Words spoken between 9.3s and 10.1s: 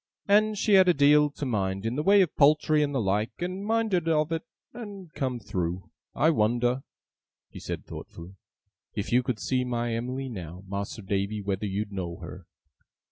see my